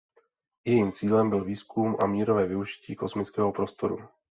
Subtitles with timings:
[0.65, 4.03] Jejím cílem byl výzkum a mírové využití kosmického prostoru.